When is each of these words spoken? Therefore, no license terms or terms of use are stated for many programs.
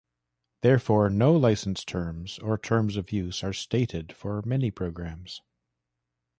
Therefore, 0.63 1.11
no 1.11 1.35
license 1.35 1.85
terms 1.85 2.39
or 2.39 2.57
terms 2.57 2.97
of 2.97 3.11
use 3.11 3.43
are 3.43 3.53
stated 3.53 4.13
for 4.13 4.41
many 4.43 4.71
programs. 4.71 5.43